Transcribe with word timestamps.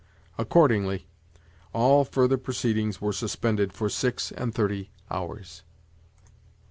Accordingly, 0.35 1.05
all 1.73 2.05
further 2.05 2.35
proceedings 2.37 2.99
were 3.01 3.13
suspended 3.13 3.71
for 3.71 3.87
six 3.87 4.31
and 4.31 4.51
thirty 4.51 4.89
hours. 5.11 5.61